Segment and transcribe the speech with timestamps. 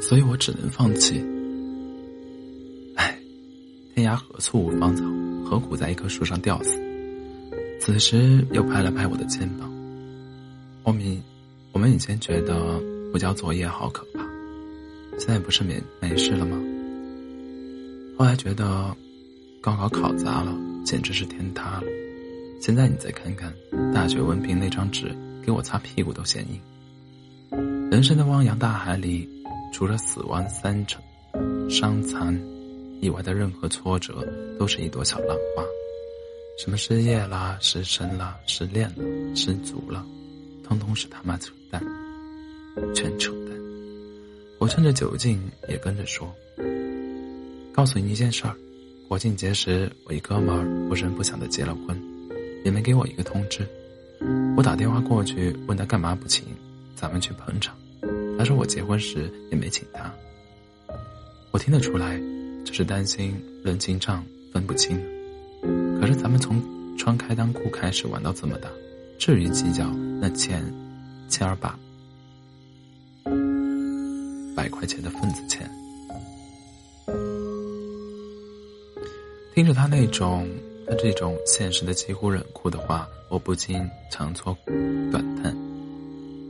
[0.00, 1.18] 所以我只能放弃。
[2.96, 3.18] 唉，
[3.94, 5.04] 天涯何处无芳草，
[5.44, 6.78] 何苦在一棵树上吊死？
[7.80, 9.70] 此时又拍了拍我的肩膀。
[10.82, 11.22] 我们，
[11.72, 12.80] 我们以前觉得
[13.12, 14.20] 不交作业好可怕，
[15.18, 16.60] 现在不是没没事了吗？
[18.18, 18.94] 后来觉得
[19.60, 21.86] 高考考砸了，简直是天塌了。
[22.60, 23.52] 现在你再看看
[23.92, 26.60] 大学文凭那张纸，给我擦屁股都嫌硬。
[27.94, 29.24] 人生的汪洋大海里，
[29.72, 31.00] 除了死亡、三成、
[31.70, 32.36] 伤残
[33.00, 34.26] 以外的任何挫折，
[34.58, 35.62] 都是一朵小浪花。
[36.58, 39.04] 什么失业啦、失身啦、失恋啦、
[39.36, 40.04] 失足了，
[40.64, 41.80] 通通是他妈扯淡，
[42.96, 43.56] 全扯淡。
[44.58, 46.34] 我趁着酒劲也跟着说
[47.72, 48.56] ：“告诉你一件事儿，
[49.06, 51.96] 国庆节时我一哥们儿不声不响的结了婚。”
[52.66, 53.64] 也没给我一个通知，
[54.56, 56.44] 我打电话过去问他干嘛不请，
[56.96, 57.72] 咱们去捧场。
[58.38, 60.12] 他说我结婚时也没请他。
[61.50, 62.20] 我听得出来，
[62.64, 65.00] 就是担心人情账分不清。
[66.00, 66.62] 可是咱们从
[66.98, 68.68] 穿开裆裤开始玩到这么大，
[69.18, 69.88] 至于计较
[70.20, 70.62] 那千
[71.28, 71.78] 千儿八
[74.56, 75.70] 百块钱的份子钱？
[79.54, 80.48] 听着他那种。
[80.86, 84.54] 他这种现实的几乎冷酷的话，我不禁长搓
[85.10, 85.63] 短叹。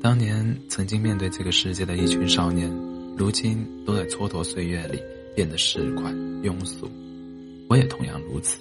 [0.05, 2.71] 当年曾经面对这个世界的一群少年，
[3.17, 5.03] 如今都在蹉跎岁月里
[5.35, 6.87] 变得市侩庸俗。
[7.71, 8.59] 我也同样如此。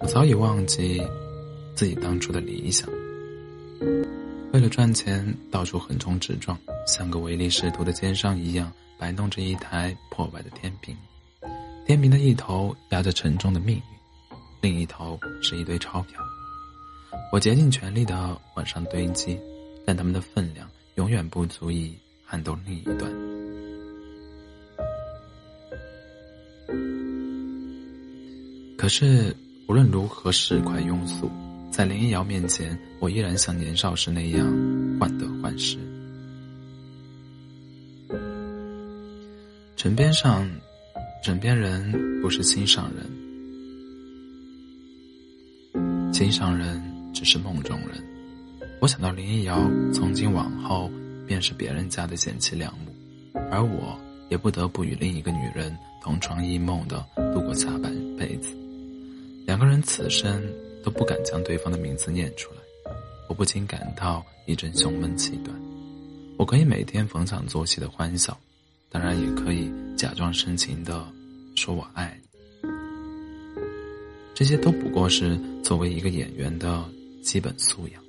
[0.00, 1.02] 我早已忘记
[1.74, 2.88] 自己当初的理想，
[4.54, 10.96] 为了赚钱到处横冲直撞，像个唯利是图的奸商一样摆弄着一台破败的天平，
[11.86, 13.82] 天平的一头压着沉重的命运。
[14.62, 16.18] 另一头是一堆钞票，
[17.34, 19.38] 我竭尽全力的往上堆积，
[19.88, 23.10] 但他们的分量永远不足以撼动另一端。
[28.76, 29.34] 可是
[29.66, 31.30] 无论如何是块庸俗，
[31.70, 34.46] 在林一瑶面前，我依然像年少时那样
[35.00, 35.78] 患得患失。
[39.74, 40.46] 枕边上，
[41.24, 43.06] 枕边人不是心上人。
[46.12, 46.78] 心上人
[47.14, 48.17] 只是梦中人。
[48.80, 50.88] 我想到林一瑶从今往后
[51.26, 52.92] 便是别人家的贤妻良母，
[53.50, 58.56] 而我也不得不与另一个女人同床异梦的度过下半辈子。
[59.44, 60.42] 两个人此生
[60.84, 62.60] 都不敢将对方的名字念出来，
[63.28, 65.54] 我不禁感到一阵胸闷气短。
[66.36, 68.38] 我可以每天逢场作戏的欢笑，
[68.90, 71.04] 当然也可以假装深情的
[71.56, 72.28] 说我爱你。
[74.34, 76.84] 这些都不过是作为一个演员的
[77.22, 78.00] 基本素养，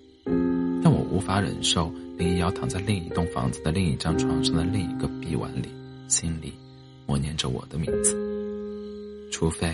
[0.81, 5.69] 但我无法忍受林一瑶躺在另一栋房子的另一张床上的另一个臂弯里，
[6.07, 6.53] 心里
[7.05, 8.15] 默念着我的名字。
[9.31, 9.71] 除非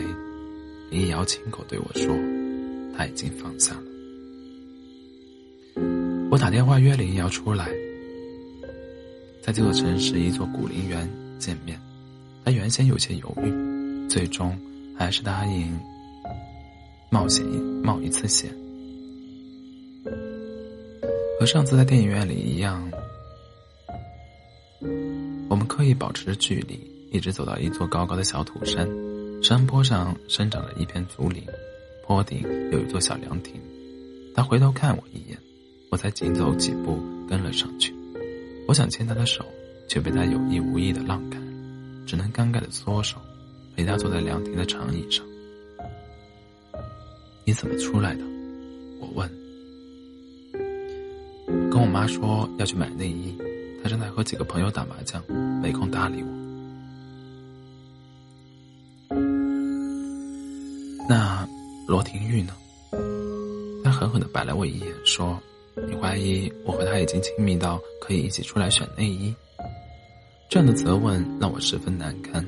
[0.89, 2.15] 林一瑶亲口对我说，
[2.97, 3.81] 他已经放下了。
[6.31, 7.69] 我打电话约林一瑶出来，
[9.41, 11.79] 在这座城市一座古陵园见面。
[12.43, 14.57] 他原先有些犹豫，最终
[14.97, 15.79] 还是答应。
[17.09, 17.45] 冒险
[17.83, 18.51] 冒一次险，
[21.37, 22.89] 和上次在电影院里一样，
[25.49, 26.79] 我们刻意保持着距离，
[27.11, 28.87] 一直走到一座高高的小土山，
[29.43, 31.43] 山坡上生长着一片竹林，
[32.07, 32.41] 坡顶
[32.71, 33.59] 有一座小凉亭。
[34.33, 35.37] 他回头看我一眼，
[35.91, 37.93] 我才紧走几步跟了上去。
[38.65, 39.45] 我想牵他的手，
[39.89, 41.37] 却被他有意无意的让开，
[42.05, 43.17] 只能尴尬的缩手，
[43.75, 45.25] 陪他坐在凉亭的长椅上。
[47.43, 48.23] 你怎么出来的？
[49.01, 49.44] 我问。
[51.85, 53.37] 我妈说要去买内衣，
[53.83, 55.23] 她正在和几个朋友打麻将，
[55.61, 56.29] 没空搭理我。
[61.07, 61.47] 那
[61.87, 62.53] 罗廷玉呢？
[63.83, 65.39] 他狠狠的白了我一眼，说
[65.87, 69.31] ：“你怀疑我和他已经亲密到可以一起出来选内衣？”
[70.49, 72.43] 这样的责问让我十分难堪，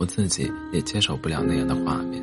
[0.00, 2.20] 我自己也接受不了那样的画面。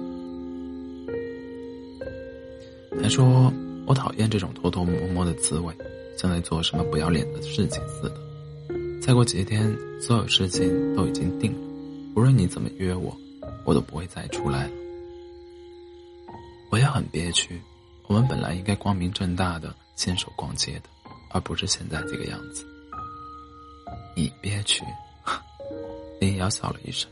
[3.02, 3.54] 还说
[3.86, 5.74] 我讨厌这种偷偷摸摸的滋味，
[6.18, 8.18] 像在做什么不要脸的事情似的。
[9.02, 11.60] 再过几天，所有事情都已经定了，
[12.16, 13.16] 无论你怎么约我，
[13.64, 14.72] 我都不会再出来了。
[16.70, 17.62] 我也很憋屈，
[18.08, 20.90] 我们本来应该光明正大的牵手逛街的，
[21.30, 22.66] 而不是现在这个样子。
[24.16, 24.84] 你憋屈？
[26.20, 27.10] 林瑶笑了一声。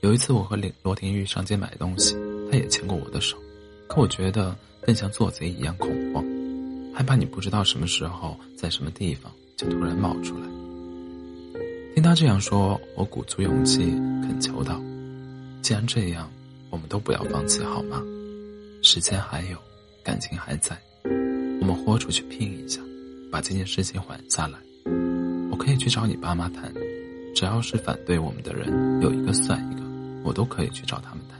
[0.00, 2.16] 有一次，我和林罗廷玉上街买东西，
[2.50, 3.36] 他也牵过我的手，
[3.88, 4.56] 可我觉得。
[4.86, 6.22] 更像做贼一样恐慌，
[6.94, 10.46] 害怕你不知道什么时候在什么地方就突然冒出来。
[11.94, 13.90] 听他这样说，我鼓足勇气
[14.22, 14.80] 恳求道
[15.60, 16.30] ：“既然这样，
[16.70, 18.00] 我们都不要放弃，好吗？
[18.82, 19.58] 时间还有，
[20.02, 20.76] 感情还在，
[21.60, 22.80] 我们豁出去拼一下，
[23.30, 24.58] 把这件事情缓下来。
[25.50, 26.72] 我可以去找你爸妈谈，
[27.34, 29.82] 只要是反对我们的人有一个算一个，
[30.24, 31.38] 我都可以去找他们谈。”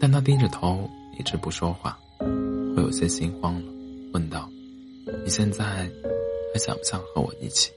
[0.00, 1.98] 但他低着头一直不说话，
[2.76, 3.62] 我有些心慌了，
[4.12, 4.50] 问道
[5.24, 5.88] ：“你现在还
[6.58, 7.72] 想不想和我一起？”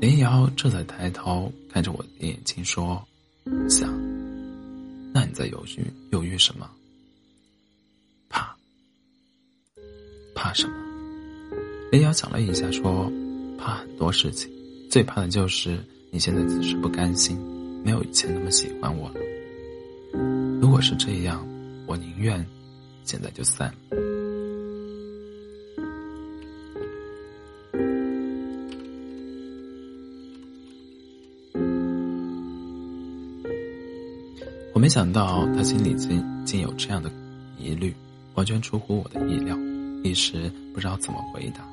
[0.00, 3.06] 林瑶这才抬头看着我的眼睛说
[3.68, 3.92] ：“想。”
[5.12, 6.70] 那你在犹豫犹豫什么？
[8.30, 8.56] 怕？
[10.34, 10.74] 怕什么？
[11.92, 13.12] 林瑶想了一下说
[13.58, 14.50] ：“怕很多事情，
[14.90, 15.78] 最怕的就是
[16.10, 17.38] 你现在只是不甘心，
[17.84, 19.20] 没有以前那么喜欢我了。
[20.60, 21.46] 如果是这样，
[21.86, 22.44] 我宁愿
[23.04, 23.72] 现在就散。”
[34.74, 37.10] 我没想到他心里竟竟有这样的
[37.58, 37.94] 疑虑，
[38.34, 39.56] 完全出乎我的意料，
[40.04, 41.66] 一时不知道怎么回答。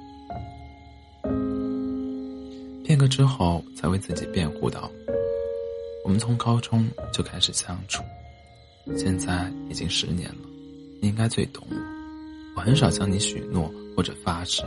[2.85, 4.89] 片刻之后，才为自己辩护道
[6.05, 8.01] ：“我们从高中就开始相处，
[8.97, 10.49] 现在已经十年了，
[10.99, 11.75] 你应该最懂我。
[12.55, 14.61] 我很少向你许诺或者发誓，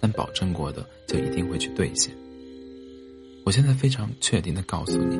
[0.00, 2.14] 但保证过的就一定会去兑现。
[3.44, 5.16] 我现在非常确定的告诉你，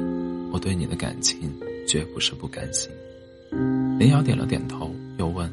[0.53, 1.53] 我对你的感情。”
[1.87, 2.91] 绝不是不甘心。
[3.99, 5.53] 林瑶点了点头，又问：“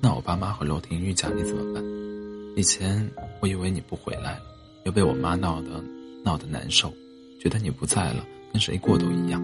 [0.00, 1.84] 那我爸妈和罗廷玉家里怎么办？
[2.56, 3.06] 以前
[3.42, 4.42] 我以为你不回来了，
[4.86, 5.84] 又被我妈闹得
[6.24, 6.90] 闹得难受，
[7.38, 9.38] 觉得你不在了，跟谁过都一样，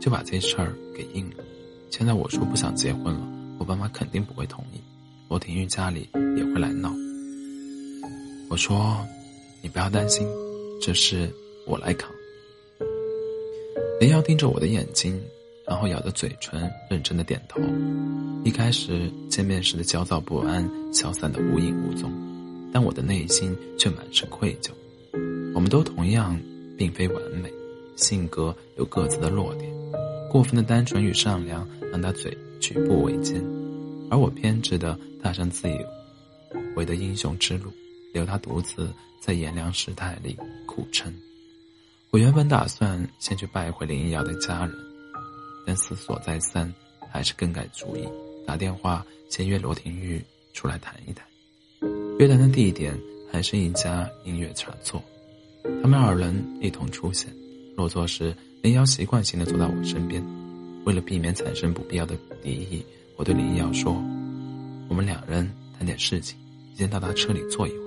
[0.00, 1.42] 就把这事儿给应了。
[1.92, 3.20] 现在我说不想结婚了，
[3.58, 4.80] 我爸妈肯定不会同意，
[5.28, 6.08] 罗廷玉家里
[6.38, 6.90] 也会来闹。
[8.48, 8.96] 我说：
[9.60, 10.26] 你不要担心，
[10.80, 11.30] 这事
[11.66, 12.10] 我来扛。”
[14.00, 15.22] 林瑶盯着我的眼睛，
[15.66, 17.60] 然后咬着嘴唇，认真的点头。
[18.42, 22.10] 一开始见面时的焦躁不安消散的无影无踪，
[22.72, 24.70] 但我的内心却满是愧疚。
[25.54, 26.40] 我们都同样
[26.76, 27.52] 并非完美，
[27.96, 29.70] 性格有各自的弱点，
[30.32, 33.38] 过分的单纯与善良让他嘴举步维艰，
[34.10, 35.76] 而我偏执的踏上自以
[36.74, 37.70] 为的英雄之路，
[38.14, 38.90] 留他独自
[39.20, 40.34] 在炎凉世态里
[40.66, 41.12] 苦撑。
[42.08, 44.74] 我原本打算先去拜会林瑶的家人，
[45.66, 46.72] 但思索再三，
[47.10, 48.08] 还是更改主意，
[48.46, 50.18] 打电话先约罗廷玉
[50.54, 51.26] 出来谈一谈。
[52.18, 52.98] 约谈的地点
[53.30, 55.04] 还是一家音乐茶座，
[55.82, 57.30] 他们二人一同出现。
[57.76, 60.24] 落座时，林瑶习惯性的坐在我身边，
[60.84, 62.80] 为了避免产生不必要的敌意，
[63.16, 63.92] 我对林瑶说
[64.88, 66.38] ：“我们两人谈点事情，
[66.76, 67.82] 先到他车里坐一会儿。”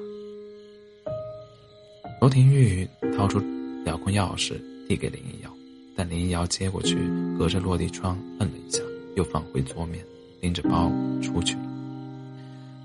[2.20, 2.88] 罗廷玉
[3.18, 3.42] 掏出。
[3.86, 5.54] 遥控钥匙递给林瑶，
[5.96, 6.98] 但林瑶接过去，
[7.38, 8.82] 隔着落地窗摁了一下，
[9.16, 10.04] 又放回桌面，
[10.42, 11.62] 拎着包出去了。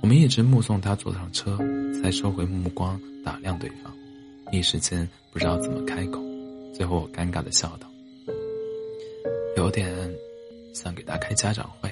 [0.02, 1.58] 我们一直目送他坐上车，
[2.02, 3.90] 才收回目光打量对方，
[4.52, 6.22] 一时间不知道怎么开口。
[6.72, 7.86] 最后我尴尬的笑道
[9.56, 9.92] ：“有点
[10.74, 11.90] 想给他开家长会。”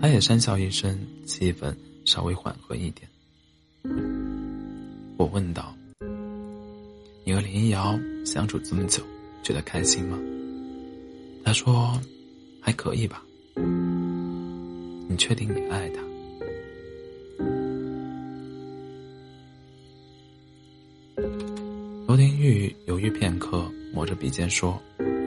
[0.00, 3.08] 他也讪笑一声，气氛稍微缓和一点。
[5.16, 5.74] 我问道。
[7.26, 9.02] 你和林瑶相处这么久，
[9.42, 10.18] 觉得开心吗？
[11.42, 11.98] 他说
[12.60, 13.24] ：“还可以吧。”
[15.08, 16.02] 你确定你爱他？
[22.44, 24.80] 玉犹豫片刻，抹着鼻尖说：“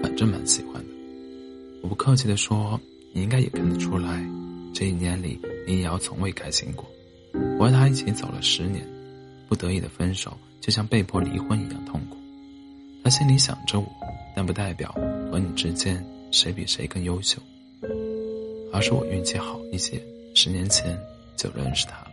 [0.04, 0.90] 反正蛮喜欢的。”
[1.82, 2.80] 我不客气的说
[3.14, 4.26] ：“你应该也看得出来，
[4.74, 6.86] 这一年里林瑶从未开心过。
[7.60, 8.88] 我和他一起走了十年，
[9.48, 12.18] 不得已的分手。”就像被迫离婚一样痛苦，
[13.02, 13.88] 他心里想着我，
[14.36, 14.92] 但不代表
[15.32, 17.40] 和你之间谁比谁更优秀，
[18.74, 20.02] 而是我运气好一些，
[20.34, 21.00] 十年前
[21.38, 22.12] 就认识他了。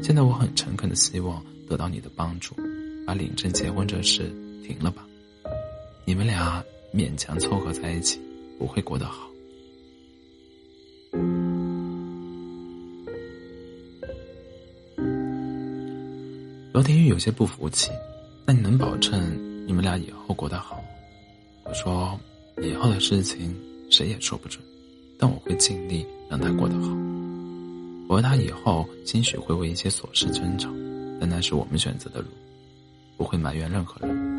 [0.00, 2.54] 现在我很诚恳的希望得到你的帮助，
[3.06, 4.32] 把领证结婚这事
[4.66, 5.06] 停了吧。
[6.04, 8.20] 你们俩勉强凑合在一起，
[8.58, 9.28] 不会过得好。
[16.72, 17.90] 罗天玉有些不服气，
[18.46, 20.82] 那你能保证你们俩以后过得好？
[21.64, 22.18] 我说，
[22.62, 23.54] 以后的事情
[23.90, 24.60] 谁也说不准，
[25.16, 26.88] 但我会尽力让他过得好。
[28.08, 30.68] 我和他以后兴许会为一些琐事争吵，
[31.20, 32.26] 但那是我们选择的路，
[33.16, 34.32] 不会埋怨任何人。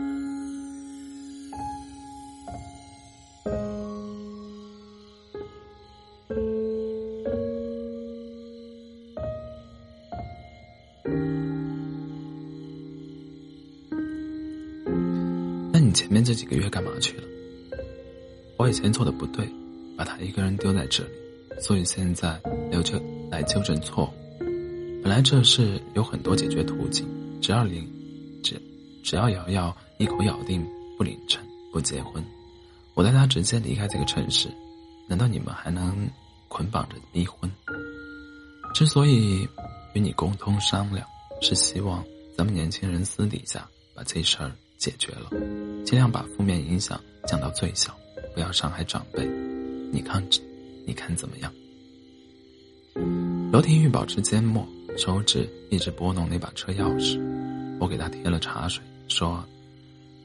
[15.72, 17.24] 那你前面这几个月干嘛去了？
[18.58, 19.50] 我以前做的不对
[19.98, 21.10] 把他一个人丢在这里
[21.60, 22.40] 所以现在
[22.72, 24.10] 留着来纠正错误。
[25.02, 27.06] 本来这事有很多解决途径
[27.42, 27.86] 只要灵
[28.44, 28.62] 只
[29.04, 30.64] 只要瑶瑶一口咬定
[30.98, 32.24] 不领证、不结婚，
[32.94, 34.48] 我带她直接离开这个城市。
[35.08, 36.08] 难道你们还能
[36.48, 37.50] 捆绑着离婚？
[38.74, 39.48] 之所以
[39.94, 41.08] 与你沟通商量，
[41.42, 42.04] 是希望
[42.38, 45.30] 咱们年轻人私底下把这事儿解决了，
[45.86, 47.96] 尽量把负面影响降到最小，
[48.34, 49.26] 不要伤害长辈。
[49.92, 50.24] 你看，
[50.86, 51.54] 你看怎么样？
[53.52, 57.22] 罗廷玉保持缄默，手指一直拨弄那把车钥匙。
[57.80, 59.44] 我给他添了茶水，说：“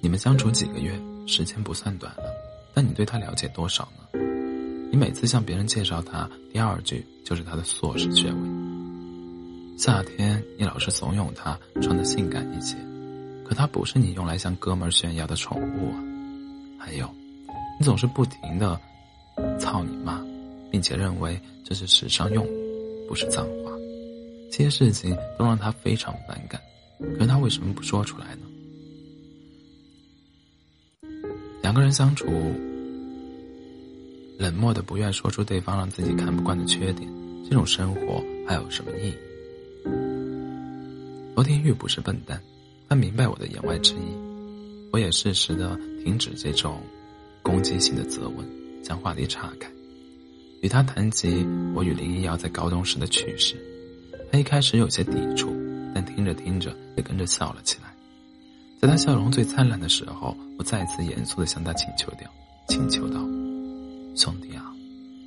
[0.01, 0.93] 你们相处几个月，
[1.27, 2.25] 时间不算短了，
[2.75, 4.21] 但你对他了解多少呢？”
[4.91, 8.41] 你每次向别人介绍他，第二句就是他的硕士学位。
[9.77, 12.75] 夏天你老是怂恿他穿的性感一些，
[13.45, 16.03] 可他不是你用来向哥们炫耀的宠物啊！
[16.79, 17.07] 还有，
[17.79, 18.81] 你总是不停的
[19.61, 20.25] 操你妈，
[20.71, 22.51] 并且认为这是时尚用语，
[23.07, 23.71] 不是脏话。
[24.51, 26.59] 这些事情都让他非常反感，
[27.19, 28.43] 可他为什么不说出来呢？
[31.63, 32.27] 两个人相处。
[34.39, 37.11] 冷漠的不愿说出对方让自己看不惯的缺点，
[37.43, 39.15] 这种生活还有什么意义？
[41.35, 42.41] 罗天玉不是笨蛋，
[42.89, 43.99] 他明白我的言外之意。
[44.93, 46.81] 我也适时的停止这种
[47.43, 48.47] 攻击性的责问，
[48.81, 49.69] 将话题岔开，
[50.63, 53.57] 与他谈及我与林一瑶在高中时的趣事。
[54.31, 55.53] 他一开始有些抵触，
[55.99, 57.93] 但听着听着也跟着笑了起来。
[58.81, 62.31] 在他笑容最灿烂的时候，我再次严肃的向他请求掉，
[62.69, 63.19] 请求道。
[64.15, 64.73] 兄弟啊，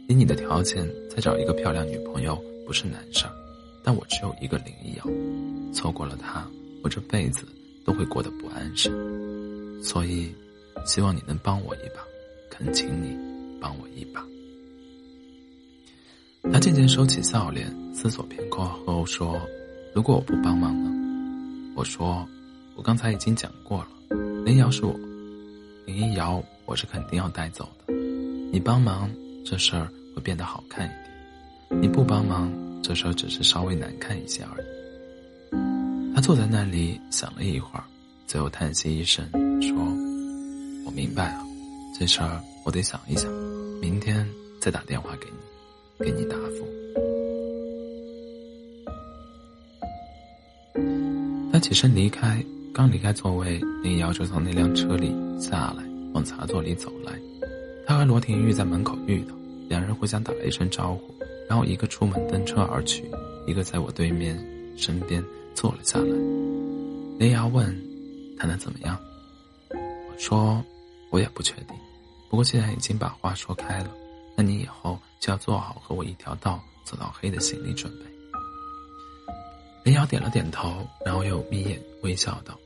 [0.08, 3.34] 以你的条件再找一个漂亮女朋友不是难事儿，
[3.84, 6.48] 但我只有一个林一瑶，错过了她，
[6.84, 7.46] 我这辈子
[7.84, 8.94] 都会过得不安生。
[9.84, 10.34] 所以，
[10.86, 12.02] 希望你能帮我一把，
[12.50, 13.18] 恳请你
[13.60, 14.26] 帮我一把。
[16.50, 19.38] 他渐渐收起笑脸，思索片刻后说
[19.94, 20.90] ：“如果我不帮忙呢？”
[21.76, 22.28] 我说
[22.76, 23.88] ：“我刚才已经讲过了，
[24.44, 24.94] 林瑶是我，
[25.86, 27.94] 林一瑶我是肯定要带走的。”
[28.52, 29.10] 你帮忙，
[29.46, 30.90] 这事儿会变得好看一
[31.70, 32.52] 点；你不帮忙，
[32.84, 34.66] 这事儿只是稍微难看一些而已。
[36.14, 37.84] 他坐在那里想了一会儿，
[38.28, 39.26] 最后叹息一声
[39.62, 39.74] 说
[40.86, 41.46] ：“我明白了，
[41.98, 43.32] 这事儿我得想一想，
[43.80, 44.28] 明天
[44.60, 46.68] 再打电话给你，给你答复。”
[51.62, 57.14] 起身离开，刚离开座位，林瑶就从那辆车里下来，往茶座里走来。
[57.86, 59.36] 他和罗廷玉在门口遇到，
[59.70, 61.14] 两人互相打了一声招呼，
[61.48, 63.04] 然后一个出门登车而去，
[63.46, 64.38] 一个在我对面
[64.76, 66.16] 身边坐了下来。
[67.20, 67.66] 林瑶问
[68.40, 68.98] ：“谈的怎么样？”
[69.72, 70.64] 我说
[71.12, 71.76] ：“我也不确定，
[72.30, 73.92] 不过既然已经把话说开了，
[74.36, 78.06] 那你以后就要做好和我一条道走到黑的心理准备。”
[79.84, 82.58] 林瑶点了点头，然后又眯眼微笑道：“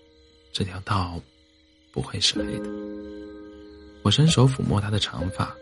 [0.52, 1.18] 这条道
[1.94, 2.70] 不会是黑的。”
[4.04, 5.56] 我伸手抚摸她的长发，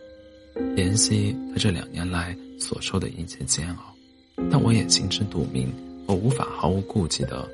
[0.75, 3.95] 怜惜她这两年来所受的一切煎熬，
[4.49, 5.71] 但我也心知肚明，
[6.07, 7.47] 我无法毫无顾忌的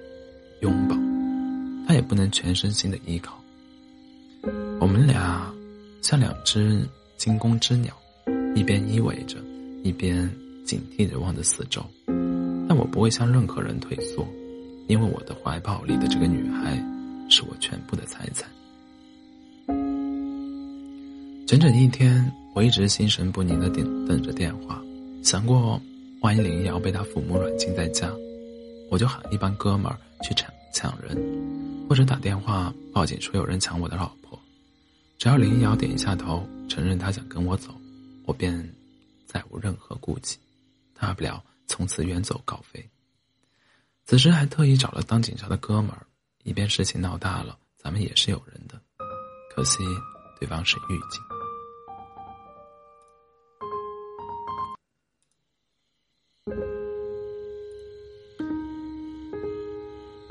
[0.61, 0.95] 拥抱，
[1.85, 3.37] 他也不能全身心的依靠。
[4.79, 5.53] 我们俩
[6.01, 6.87] 像两只
[7.17, 7.93] 惊弓之鸟，
[8.55, 9.37] 一边依偎着，
[9.83, 10.33] 一边
[10.65, 11.85] 警惕着望着四周，
[12.79, 14.25] 我不会向任何人退缩，
[14.87, 16.81] 因为我的怀抱里的这个女孩，
[17.29, 18.49] 是我全部的财产。
[21.45, 24.81] 整整一天，我一直心神不宁的等等着电话，
[25.21, 25.81] 想过
[26.21, 28.09] 万一林瑶被他父母软禁在家，
[28.89, 31.17] 我就喊一帮哥们儿去抢抢人，
[31.89, 34.39] 或者打电话报警说有人抢我的老婆。
[35.17, 37.75] 只要林瑶点一下头，承认他想跟我走，
[38.25, 38.57] 我便
[39.25, 40.37] 再无任何顾忌，
[40.97, 42.83] 大不了从此远走高飞。
[44.03, 46.05] 此时还特意找了当警察的哥们儿，
[46.43, 48.81] 以便事情闹大了，咱们也是有人的。
[49.55, 49.77] 可惜
[50.39, 51.21] 对方是狱警。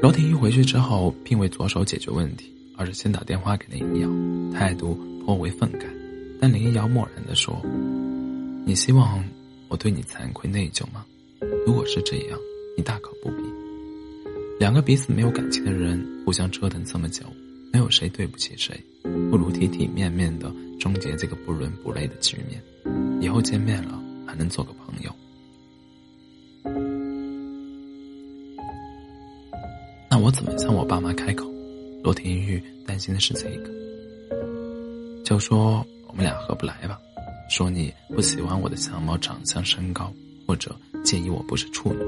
[0.00, 5.86] 罗婷一回去之后，并未着手解决问题，而是先打电话给林一瑶，态度颇为愤慨。
[6.40, 7.60] 但林一瑶漠然地说
[8.66, 9.24] ：“你希望
[9.68, 11.04] 我对你惭愧内疚吗？
[11.68, 12.38] 如果是这样，
[12.78, 13.42] 你大可不必。
[14.58, 17.26] 两个彼此没有感情的人，互相折腾这么久，
[17.70, 18.74] 没有谁对不起谁，
[19.30, 22.58] 不如体体面面的终结这个不伦不类的局面。
[23.20, 25.14] 以后见面了，还能做个朋友。”
[30.10, 31.46] 那我怎么向我爸妈开口？
[32.02, 33.70] 罗天玉担心的是这个。
[35.22, 36.98] 就说我们俩合不来吧，
[37.50, 40.10] 说你不喜欢我的相貌、长相、身高，
[40.46, 42.00] 或者介意我不是处女。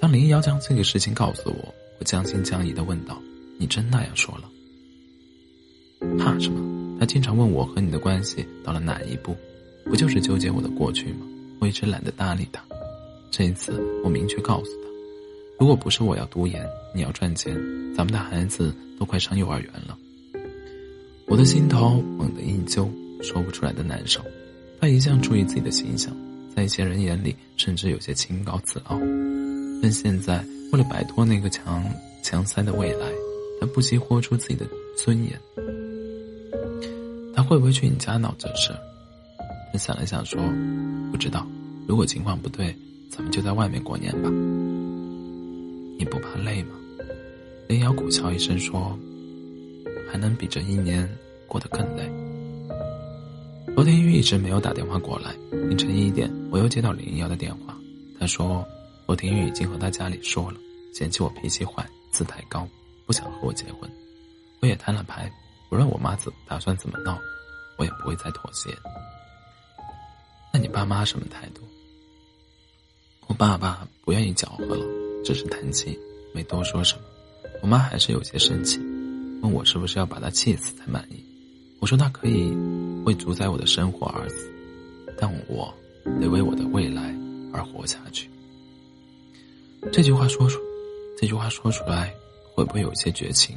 [0.00, 3.20] 当林瑶将这个事情告诉我，我将信将疑的问道
[3.58, 4.50] ：“你真那样说了？
[6.18, 6.98] 怕什么？
[6.98, 9.36] 他经常问我和你的关系到了哪一步，
[9.84, 11.26] 不就是纠结我的过去吗？
[11.60, 12.62] 我一直懒得搭理他。
[13.30, 14.88] 这一次，我明确告诉他，
[15.58, 17.54] 如果不是我要读研，你要赚钱，
[17.94, 19.96] 咱们的孩子都快上幼儿园了。”
[21.28, 22.90] 我的心头猛地一揪，
[23.22, 24.20] 说不出来的难受。
[24.80, 26.16] 他一向注意自己的形象，
[26.54, 28.98] 在一些人眼里甚至有些清高自傲。
[29.82, 31.84] 但现在为了摆脱那个强
[32.22, 33.10] 强塞的未来，
[33.60, 34.66] 他不惜豁出自己的
[34.96, 35.40] 尊严。
[37.34, 38.72] 他会不会去你家闹这事？
[39.72, 40.40] 他想了想说
[41.10, 41.46] ：“不知道。
[41.86, 42.74] 如果情况不对，
[43.10, 44.28] 咱们就在外面过年吧。
[45.98, 46.74] 你不怕累吗？”
[47.68, 48.98] 林瑶苦笑一声说。
[50.12, 51.08] 还能比这一年
[51.46, 52.02] 过得更累。
[53.80, 55.34] 罗天宇一直没有打电话过来。
[55.52, 57.74] 凌晨一点，我又接到林瑶的电话，
[58.18, 58.62] 他说
[59.06, 60.58] 罗天宇已经和他家里说了，
[60.92, 61.82] 嫌弃我脾气坏、
[62.12, 62.68] 姿态高，
[63.06, 63.90] 不想和我结婚。
[64.60, 65.32] 我也摊了牌，
[65.70, 67.18] 无论我妈怎打算怎么闹，
[67.78, 68.68] 我也不会再妥协。
[70.52, 71.62] 那你爸妈什么态度？
[73.28, 74.84] 我爸爸不愿意搅和了，
[75.24, 75.98] 只是叹气，
[76.34, 77.04] 没多说什么。
[77.62, 78.78] 我妈还是有些生气。
[79.40, 81.24] 问我是不是要把他气死才满意？
[81.80, 82.52] 我说他可以
[83.04, 84.52] 为主宰我的生活而死，
[85.18, 85.74] 但我
[86.20, 87.14] 得为我的未来
[87.52, 88.28] 而活下去。
[89.90, 90.60] 这句话说出，
[91.18, 92.14] 这句话说出来
[92.52, 93.56] 会不会有些绝情？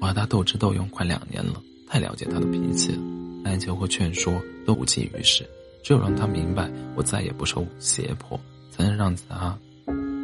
[0.00, 3.02] 我和他斗智斗勇快两年了，太了解他的脾气了，
[3.44, 4.32] 哀求和劝说
[4.66, 5.48] 都无济于事。
[5.82, 8.38] 只有让他明白我再也不受胁迫，
[8.70, 9.58] 才能让他，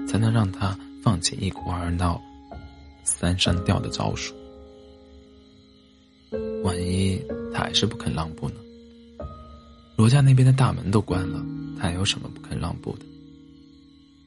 [0.07, 2.21] 才能让他放弃一哭二闹。
[3.05, 4.35] 三上吊的招数，
[6.63, 7.21] 万一
[7.53, 8.57] 他还是不肯让步呢？
[9.97, 11.45] 罗家那边的大门都关了，
[11.77, 13.07] 他还有什么不肯让步的？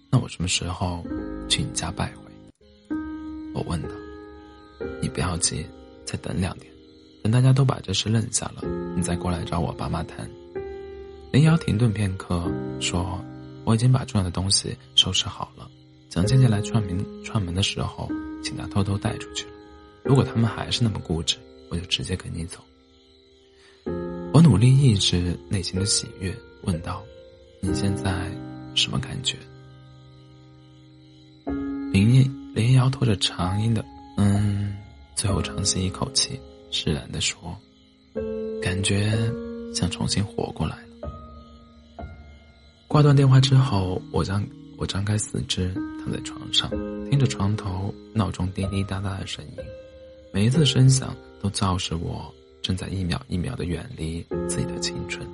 [0.10, 1.06] 那我什么时候
[1.48, 2.96] 去你家拜会？
[3.54, 3.89] 我问道。
[5.02, 5.65] 你不要急，
[6.06, 6.72] 再等两天，
[7.22, 8.63] 等大家都把这事认下了，
[8.96, 10.30] 你再过来找我爸妈谈。
[11.32, 13.20] 林瑶停顿片刻，说
[13.65, 15.70] ：“我已经把重要的东西收拾好了，
[16.10, 18.10] 蒋倩倩来串门串门的时候。”
[18.42, 19.52] 请他偷偷带出去了。
[20.02, 21.36] 如果他们还是那么固执，
[21.69, 22.60] 我就直接跟你走。
[24.34, 27.03] 我努力抑制内心的喜悦，问道
[27.62, 28.32] ：“你现在
[28.75, 29.38] 什么感觉？”
[31.91, 33.84] 林毅林瑶拖着长音的
[34.17, 34.77] “嗯”，
[35.15, 36.39] 最后长吸一口气，
[36.71, 37.58] 释然的说
[38.62, 39.12] ：“感觉
[39.73, 41.10] 像重新活过来了。”
[42.88, 44.45] 挂断电话之后，我将。
[44.82, 46.69] 我张开四肢，躺在床上，
[47.10, 49.51] 听着床头闹钟滴滴答答的声音，
[50.32, 55.28] 每一次声响都昭示我正在一秒一秒的远离自己的青春。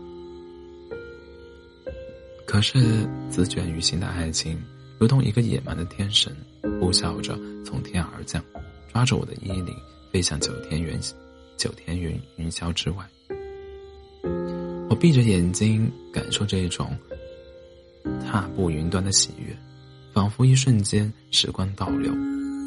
[2.45, 4.57] 可是，自卷于心的爱情，
[4.99, 6.35] 如同一个野蛮的天神，
[6.79, 8.43] 呼啸着从天而降，
[8.93, 9.75] 抓着我的衣领，
[10.11, 10.97] 飞向九天云
[11.57, 13.05] 九天云云霄之外。
[14.89, 16.95] 我闭着眼睛，感受这种。
[18.23, 19.57] 踏步云端的喜悦，
[20.13, 22.13] 仿佛一瞬间时光倒流，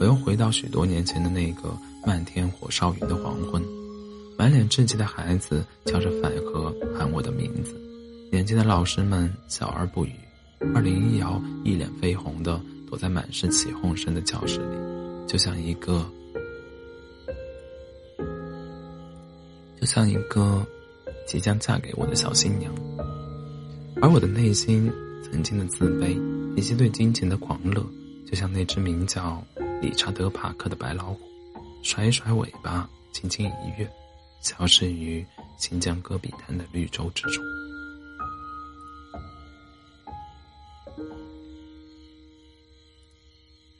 [0.00, 1.72] 我又回到许多年前的那个
[2.08, 3.62] 漫天火烧云的黄昏。
[4.38, 7.78] 满脸稚气的孩子敲着饭盒喊我的名字，
[8.32, 10.14] 年轻的老师们笑而不语，
[10.74, 14.76] 而林一瑶一脸绯红的躲在满是起哄声的教室里，
[15.26, 16.10] 就像一个，
[19.78, 20.66] 就像一个
[21.26, 22.72] 即将嫁给我的小新娘，
[24.00, 24.90] 而我的内心。
[25.30, 26.18] 曾经的自卑，
[26.56, 27.84] 以及对金钱的狂热，
[28.26, 29.44] 就像那只名叫
[29.82, 31.18] 理查德·帕克的白老虎，
[31.82, 33.90] 甩一甩尾巴，轻轻一跃，
[34.40, 35.24] 消失于
[35.56, 37.42] 新疆戈壁滩的绿洲之中。